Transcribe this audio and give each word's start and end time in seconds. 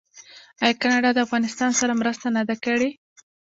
آیا 0.63 0.79
کاناډا 0.81 1.09
د 1.13 1.19
افغانستان 1.25 1.71
سره 1.79 1.93
مرسته 2.01 2.27
نه 2.35 2.43
ده 2.49 2.55
کړې؟ 2.65 2.89